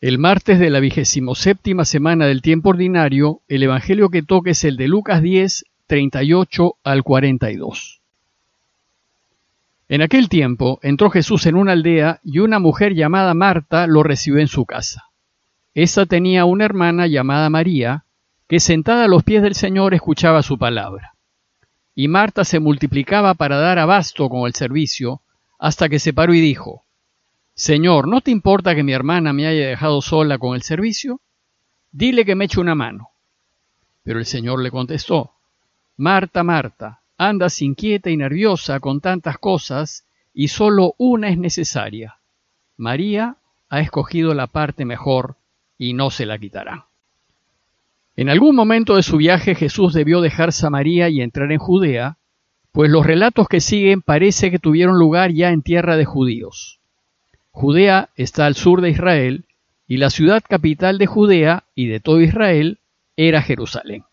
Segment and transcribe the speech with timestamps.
[0.00, 4.62] El martes de la vigésimo séptima semana del tiempo ordinario, el Evangelio que toca es
[4.62, 8.00] el de Lucas 10, 38 al 42.
[9.88, 14.38] En aquel tiempo entró Jesús en una aldea y una mujer llamada Marta lo recibió
[14.38, 15.06] en su casa.
[15.74, 18.04] Esta tenía una hermana llamada María,
[18.46, 21.14] que sentada a los pies del Señor escuchaba su palabra.
[21.96, 25.22] Y Marta se multiplicaba para dar abasto con el servicio,
[25.58, 26.84] hasta que se paró y dijo,
[27.58, 31.20] Señor, ¿no te importa que mi hermana me haya dejado sola con el servicio?
[31.90, 33.08] Dile que me eche una mano.
[34.04, 35.32] Pero el Señor le contestó,
[35.96, 42.20] Marta, Marta, andas inquieta y nerviosa con tantas cosas, y solo una es necesaria.
[42.76, 43.38] María
[43.68, 45.34] ha escogido la parte mejor,
[45.76, 46.86] y no se la quitará.
[48.14, 52.18] En algún momento de su viaje Jesús debió dejar Samaria y entrar en Judea,
[52.70, 56.77] pues los relatos que siguen parece que tuvieron lugar ya en tierra de judíos.
[57.58, 59.44] Judea está al sur de Israel
[59.88, 62.78] y la ciudad capital de Judea y de todo Israel
[63.16, 64.04] era Jerusalén,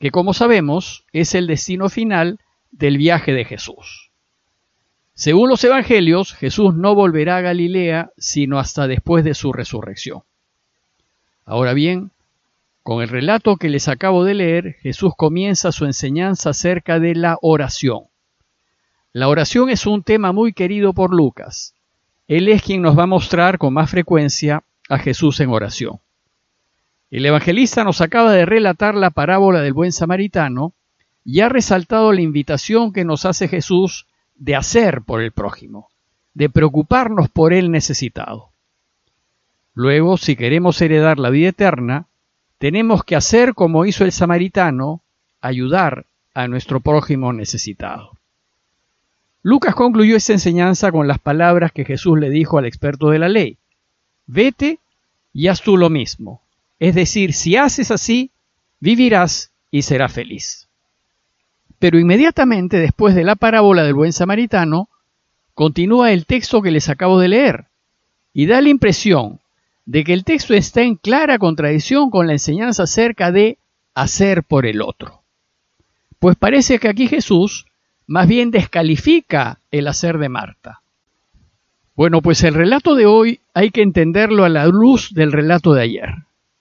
[0.00, 2.40] que como sabemos es el destino final
[2.70, 4.12] del viaje de Jesús.
[5.12, 10.22] Según los evangelios, Jesús no volverá a Galilea sino hasta después de su resurrección.
[11.44, 12.12] Ahora bien,
[12.82, 17.36] con el relato que les acabo de leer, Jesús comienza su enseñanza acerca de la
[17.42, 18.04] oración.
[19.12, 21.73] La oración es un tema muy querido por Lucas,
[22.26, 26.00] él es quien nos va a mostrar con más frecuencia a Jesús en oración.
[27.10, 30.72] El evangelista nos acaba de relatar la parábola del buen samaritano
[31.24, 35.88] y ha resaltado la invitación que nos hace Jesús de hacer por el prójimo,
[36.34, 38.48] de preocuparnos por el necesitado.
[39.74, 42.06] Luego, si queremos heredar la vida eterna,
[42.58, 45.02] tenemos que hacer como hizo el samaritano,
[45.40, 48.12] ayudar a nuestro prójimo necesitado.
[49.44, 53.28] Lucas concluyó esta enseñanza con las palabras que Jesús le dijo al experto de la
[53.28, 53.58] ley.
[54.26, 54.78] Vete
[55.34, 56.40] y haz tú lo mismo.
[56.80, 58.30] Es decir, si haces así,
[58.80, 60.66] vivirás y serás feliz.
[61.78, 64.88] Pero inmediatamente después de la parábola del buen samaritano,
[65.52, 67.66] continúa el texto que les acabo de leer
[68.32, 69.40] y da la impresión
[69.84, 73.58] de que el texto está en clara contradicción con la enseñanza acerca de
[73.92, 75.20] hacer por el otro.
[76.18, 77.66] Pues parece que aquí Jesús
[78.06, 80.82] más bien descalifica el hacer de Marta.
[81.96, 85.82] Bueno, pues el relato de hoy hay que entenderlo a la luz del relato de
[85.82, 86.10] ayer,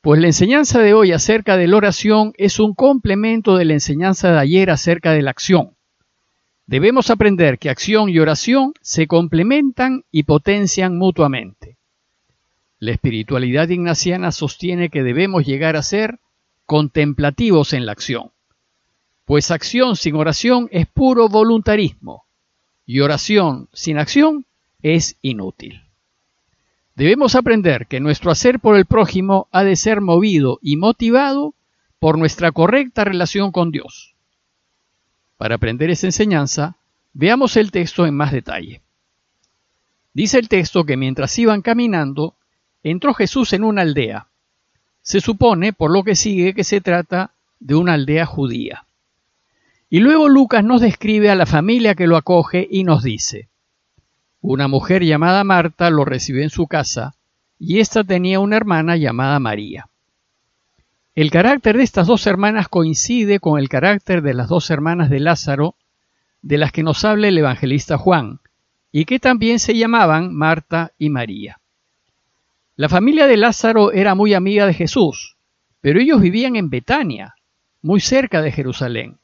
[0.00, 4.30] pues la enseñanza de hoy acerca de la oración es un complemento de la enseñanza
[4.30, 5.72] de ayer acerca de la acción.
[6.66, 11.76] Debemos aprender que acción y oración se complementan y potencian mutuamente.
[12.78, 16.18] La espiritualidad ignaciana sostiene que debemos llegar a ser
[16.66, 18.30] contemplativos en la acción
[19.26, 22.24] pues acción sin oración es puro voluntarismo
[22.86, 24.46] y oración sin acción
[24.82, 25.82] es inútil.
[26.94, 31.54] Debemos aprender que nuestro hacer por el prójimo ha de ser movido y motivado
[31.98, 34.14] por nuestra correcta relación con Dios.
[35.36, 36.76] Para aprender esa enseñanza,
[37.12, 38.80] veamos el texto en más detalle.
[40.14, 42.34] Dice el texto que mientras iban caminando,
[42.84, 44.28] entró Jesús en una aldea.
[45.02, 48.85] Se supone, por lo que sigue, que se trata de una aldea judía.
[49.88, 53.48] Y luego Lucas nos describe a la familia que lo acoge y nos dice,
[54.40, 57.14] una mujer llamada Marta lo recibió en su casa
[57.58, 59.88] y ésta tenía una hermana llamada María.
[61.14, 65.20] El carácter de estas dos hermanas coincide con el carácter de las dos hermanas de
[65.20, 65.76] Lázaro,
[66.42, 68.40] de las que nos habla el evangelista Juan,
[68.90, 71.60] y que también se llamaban Marta y María.
[72.74, 75.36] La familia de Lázaro era muy amiga de Jesús,
[75.80, 77.36] pero ellos vivían en Betania,
[77.82, 79.18] muy cerca de Jerusalén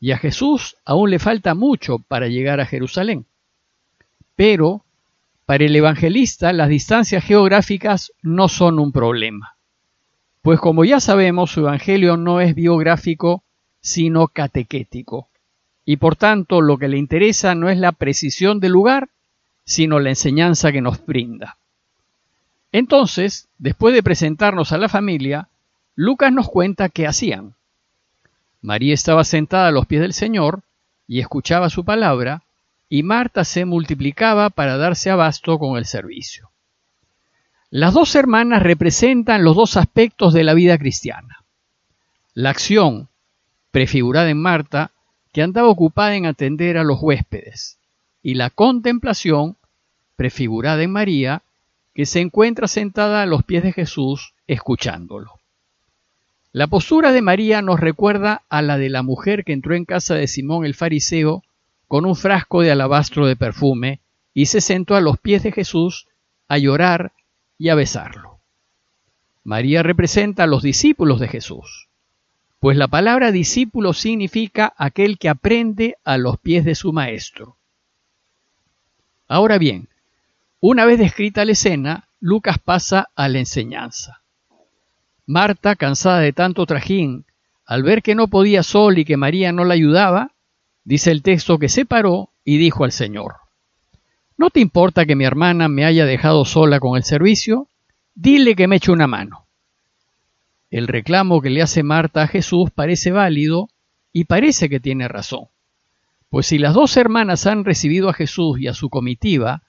[0.00, 3.26] y a Jesús aún le falta mucho para llegar a Jerusalén.
[4.34, 4.84] Pero
[5.46, 9.56] para el evangelista las distancias geográficas no son un problema,
[10.42, 13.42] pues como ya sabemos su evangelio no es biográfico
[13.80, 15.28] sino catequético,
[15.84, 19.08] y por tanto lo que le interesa no es la precisión del lugar,
[19.64, 21.58] sino la enseñanza que nos brinda.
[22.72, 25.48] Entonces, después de presentarnos a la familia,
[25.94, 27.55] Lucas nos cuenta qué hacían.
[28.66, 30.64] María estaba sentada a los pies del Señor
[31.06, 32.42] y escuchaba su palabra,
[32.88, 36.50] y Marta se multiplicaba para darse abasto con el servicio.
[37.70, 41.44] Las dos hermanas representan los dos aspectos de la vida cristiana.
[42.34, 43.08] La acción,
[43.70, 44.90] prefigurada en Marta,
[45.32, 47.78] que andaba ocupada en atender a los huéspedes,
[48.20, 49.56] y la contemplación,
[50.16, 51.42] prefigurada en María,
[51.94, 55.35] que se encuentra sentada a los pies de Jesús escuchándolo.
[56.56, 60.14] La postura de María nos recuerda a la de la mujer que entró en casa
[60.14, 61.42] de Simón el fariseo
[61.86, 64.00] con un frasco de alabastro de perfume
[64.32, 66.08] y se sentó a los pies de Jesús
[66.48, 67.12] a llorar
[67.58, 68.40] y a besarlo.
[69.44, 71.90] María representa a los discípulos de Jesús,
[72.58, 77.58] pues la palabra discípulo significa aquel que aprende a los pies de su maestro.
[79.28, 79.90] Ahora bien,
[80.60, 84.22] una vez descrita la escena, Lucas pasa a la enseñanza.
[85.26, 87.26] Marta, cansada de tanto trajín,
[87.66, 90.32] al ver que no podía sol y que María no la ayudaba,
[90.84, 93.34] dice el texto que se paró y dijo al Señor,
[94.36, 97.68] ¿No te importa que mi hermana me haya dejado sola con el servicio?
[98.14, 99.46] Dile que me eche una mano.
[100.70, 103.68] El reclamo que le hace Marta a Jesús parece válido
[104.12, 105.46] y parece que tiene razón.
[106.28, 109.62] Pues si las dos hermanas han recibido a Jesús y a su comitiva,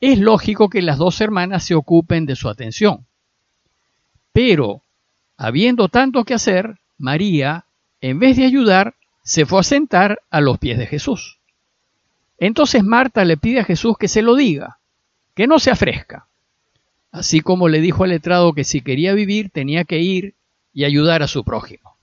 [0.00, 3.06] es lógico que las dos hermanas se ocupen de su atención.
[4.34, 4.82] Pero,
[5.38, 7.64] habiendo tanto que hacer, María,
[8.02, 11.38] en vez de ayudar, se fue a sentar a los pies de Jesús.
[12.36, 14.76] Entonces Marta le pide a Jesús que se lo diga,
[15.34, 16.28] que no se afresca
[17.14, 20.34] así como le dijo al letrado que si quería vivir tenía que ir
[20.72, 21.96] y ayudar a su prójimo.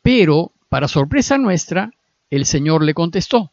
[0.00, 1.90] Pero, para sorpresa nuestra,
[2.30, 3.52] el Señor le contestó,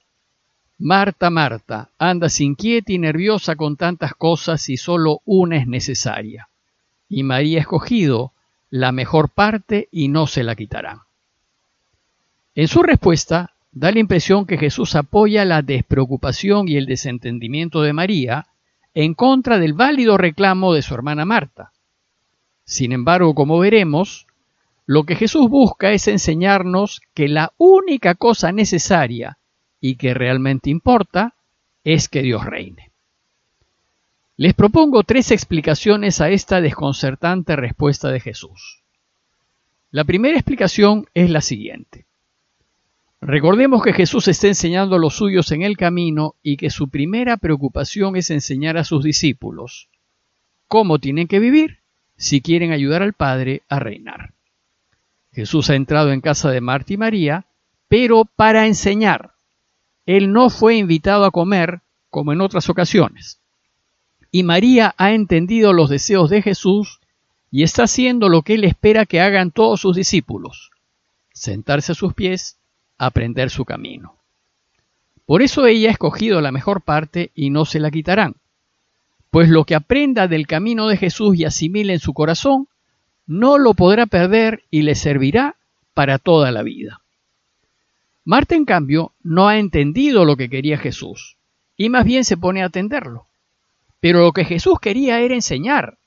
[0.78, 6.48] Marta, Marta, andas inquieta y nerviosa con tantas cosas y solo una es necesaria.
[7.14, 8.32] Y María escogido
[8.70, 11.08] la mejor parte y no se la quitará.
[12.56, 17.92] En su respuesta, da la impresión que Jesús apoya la despreocupación y el desentendimiento de
[17.92, 18.48] María,
[18.94, 21.74] en contra del válido reclamo de su hermana Marta.
[22.64, 24.26] Sin embargo, como veremos,
[24.86, 29.38] lo que Jesús busca es enseñarnos que la única cosa necesaria
[29.82, 31.36] y que realmente importa
[31.84, 32.91] es que Dios reine.
[34.38, 38.82] Les propongo tres explicaciones a esta desconcertante respuesta de Jesús.
[39.92, 42.06] La primera explicación es la siguiente.
[43.20, 47.38] Recordemos que Jesús está enseñando a los suyos en el camino y que su primera
[47.38, 49.90] preocupación es enseñar a sus discípulos
[50.68, 51.80] cómo tienen que vivir
[52.16, 54.34] si quieren ayudar al Padre a reinar.
[55.34, 57.46] Jesús ha entrado en casa de Marta y María,
[57.90, 59.34] pero para enseñar.
[60.06, 63.41] Él no fue invitado a comer como en otras ocasiones.
[64.32, 67.00] Y María ha entendido los deseos de Jesús
[67.52, 70.72] y está haciendo lo que él espera que hagan todos sus discípulos,
[71.34, 72.58] sentarse a sus pies
[72.98, 74.16] aprender su camino.
[75.26, 78.36] Por eso ella ha escogido la mejor parte y no se la quitarán,
[79.32, 82.68] pues lo que aprenda del camino de Jesús y asimile en su corazón,
[83.26, 85.56] no lo podrá perder y le servirá
[85.94, 87.02] para toda la vida.
[88.24, 91.38] Marta, en cambio, no ha entendido lo que quería Jesús,
[91.76, 93.26] y más bien se pone a atenderlo.
[94.02, 95.98] Pero lo que Jesús quería era enseñar.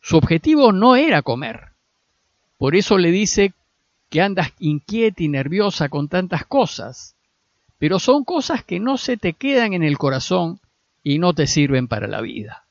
[0.00, 1.70] Su objetivo no era comer.
[2.58, 3.54] Por eso le dice
[4.10, 7.16] que andas inquieta y nerviosa con tantas cosas,
[7.78, 10.60] pero son cosas que no se te quedan en el corazón
[11.02, 12.64] y no te sirven para la vida.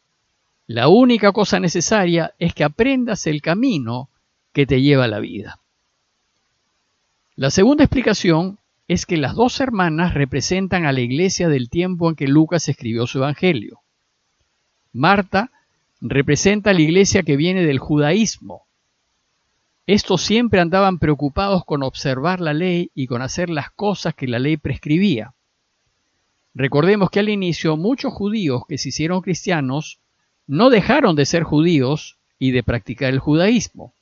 [0.67, 4.09] La única cosa necesaria es que aprendas el camino
[4.53, 5.59] que te lleva a la vida.
[7.35, 12.15] La segunda explicación es que las dos hermanas representan a la iglesia del tiempo en
[12.15, 13.81] que Lucas escribió su evangelio.
[14.97, 15.51] Marta
[16.01, 18.67] representa a la iglesia que viene del judaísmo,
[19.87, 24.37] estos siempre andaban preocupados con observar la ley y con hacer las cosas que la
[24.37, 25.33] ley prescribía.
[26.53, 29.99] Recordemos que al inicio muchos judíos que se hicieron cristianos
[30.45, 33.93] no dejaron de ser judíos y de practicar el judaísmo.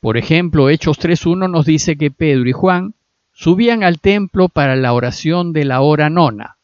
[0.00, 2.94] Por ejemplo, Hechos 3.1 nos dice que Pedro y Juan
[3.34, 6.56] subían al templo para la oración de la hora nona,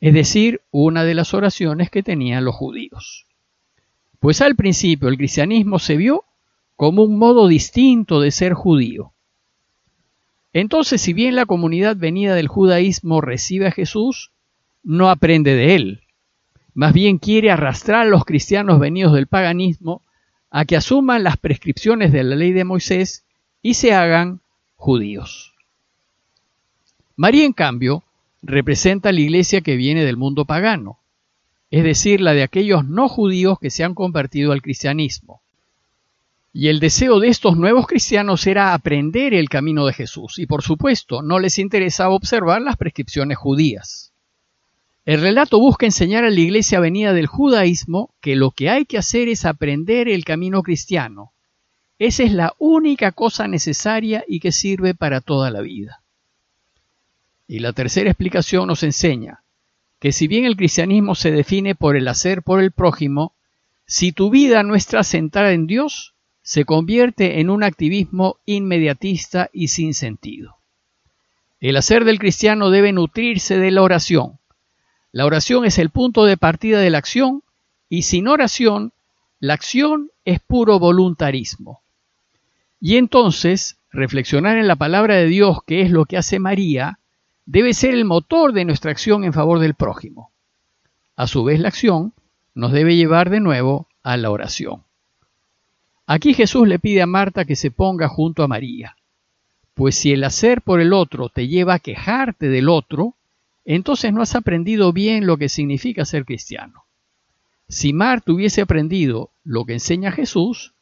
[0.00, 3.26] es decir, una de las oraciones que tenían los judíos.
[4.20, 6.24] Pues al principio el cristianismo se vio
[6.74, 9.12] como un modo distinto de ser judío.
[10.52, 14.32] Entonces, si bien la comunidad venida del judaísmo recibe a Jesús,
[14.82, 16.00] no aprende de él.
[16.74, 20.02] Más bien quiere arrastrar a los cristianos venidos del paganismo
[20.50, 23.26] a que asuman las prescripciones de la ley de Moisés
[23.62, 24.40] y se hagan
[24.76, 25.54] judíos.
[27.16, 28.04] María, en cambio,
[28.46, 31.00] representa la iglesia que viene del mundo pagano,
[31.70, 35.42] es decir, la de aquellos no judíos que se han convertido al cristianismo.
[36.52, 40.62] Y el deseo de estos nuevos cristianos era aprender el camino de Jesús, y por
[40.62, 44.12] supuesto no les interesaba observar las prescripciones judías.
[45.04, 48.98] El relato busca enseñar a la iglesia venida del judaísmo que lo que hay que
[48.98, 51.32] hacer es aprender el camino cristiano.
[51.98, 56.00] Esa es la única cosa necesaria y que sirve para toda la vida.
[57.46, 59.42] Y la tercera explicación nos enseña
[60.00, 63.34] que si bien el cristianismo se define por el hacer por el prójimo,
[63.86, 69.68] si tu vida no está centrada en Dios, se convierte en un activismo inmediatista y
[69.68, 70.56] sin sentido.
[71.60, 74.38] El hacer del cristiano debe nutrirse de la oración.
[75.12, 77.42] La oración es el punto de partida de la acción
[77.88, 78.92] y sin oración
[79.38, 81.82] la acción es puro voluntarismo.
[82.80, 86.98] Y entonces, reflexionar en la palabra de Dios, que es lo que hace María,
[87.46, 90.32] debe ser el motor de nuestra acción en favor del prójimo.
[91.14, 92.12] A su vez, la acción
[92.54, 94.82] nos debe llevar de nuevo a la oración.
[96.06, 98.96] Aquí Jesús le pide a Marta que se ponga junto a María,
[99.74, 103.14] pues si el hacer por el otro te lleva a quejarte del otro,
[103.64, 106.84] entonces no has aprendido bien lo que significa ser cristiano.
[107.68, 110.74] Si Marta hubiese aprendido lo que enseña Jesús,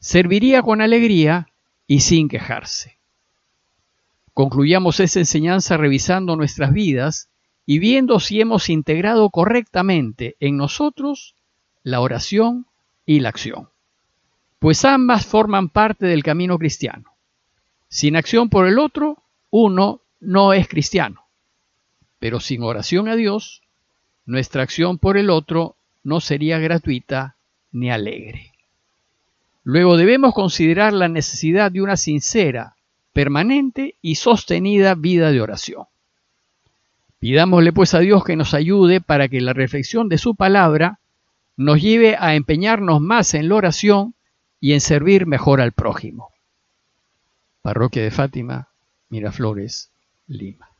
[0.00, 1.48] serviría con alegría
[1.86, 2.98] y sin quejarse.
[4.34, 7.30] Concluyamos esa enseñanza revisando nuestras vidas
[7.66, 11.36] y viendo si hemos integrado correctamente en nosotros
[11.84, 12.66] la oración
[13.06, 13.68] y la acción,
[14.58, 17.12] pues ambas forman parte del camino cristiano.
[17.88, 21.26] Sin acción por el otro, uno no es cristiano,
[22.18, 23.62] pero sin oración a Dios,
[24.26, 27.36] nuestra acción por el otro no sería gratuita
[27.70, 28.52] ni alegre.
[29.62, 32.73] Luego debemos considerar la necesidad de una sincera,
[33.14, 35.84] permanente y sostenida vida de oración.
[37.20, 40.98] Pidámosle pues a Dios que nos ayude para que la reflexión de su palabra
[41.56, 44.14] nos lleve a empeñarnos más en la oración
[44.60, 46.30] y en servir mejor al prójimo.
[47.62, 48.68] Parroquia de Fátima,
[49.08, 49.90] Miraflores,
[50.26, 50.73] Lima.